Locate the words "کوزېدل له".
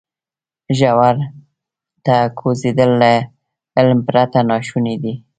2.39-3.11